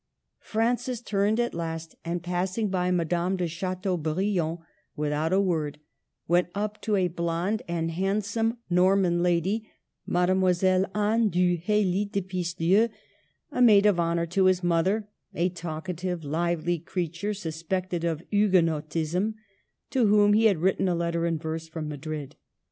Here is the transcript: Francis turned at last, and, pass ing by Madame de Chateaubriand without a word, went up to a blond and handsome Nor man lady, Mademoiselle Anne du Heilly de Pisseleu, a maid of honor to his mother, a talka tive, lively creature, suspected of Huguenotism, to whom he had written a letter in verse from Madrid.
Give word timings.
Francis 0.39 0.99
turned 0.99 1.39
at 1.39 1.53
last, 1.53 1.93
and, 2.03 2.23
pass 2.23 2.57
ing 2.57 2.69
by 2.69 2.89
Madame 2.89 3.37
de 3.37 3.47
Chateaubriand 3.47 4.57
without 4.95 5.31
a 5.31 5.39
word, 5.39 5.79
went 6.27 6.47
up 6.55 6.81
to 6.81 6.95
a 6.95 7.07
blond 7.07 7.61
and 7.67 7.91
handsome 7.91 8.57
Nor 8.67 8.95
man 8.95 9.21
lady, 9.21 9.69
Mademoiselle 10.07 10.87
Anne 10.95 11.29
du 11.29 11.55
Heilly 11.55 12.05
de 12.05 12.19
Pisseleu, 12.23 12.89
a 13.51 13.61
maid 13.61 13.85
of 13.85 13.99
honor 13.99 14.25
to 14.25 14.45
his 14.45 14.63
mother, 14.63 15.07
a 15.35 15.51
talka 15.51 15.95
tive, 15.95 16.23
lively 16.23 16.79
creature, 16.79 17.35
suspected 17.35 18.03
of 18.03 18.23
Huguenotism, 18.31 19.35
to 19.91 20.07
whom 20.07 20.33
he 20.33 20.45
had 20.45 20.57
written 20.57 20.87
a 20.87 20.95
letter 20.95 21.27
in 21.27 21.37
verse 21.37 21.67
from 21.67 21.87
Madrid. 21.87 22.35